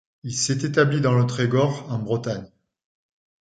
Il 0.23 0.33
s'est 0.33 0.63
établi 0.65 0.99
dans 0.99 1.13
le 1.13 1.27
Trégor, 1.27 1.85
en 1.91 1.99
Bretagne. 1.99 2.49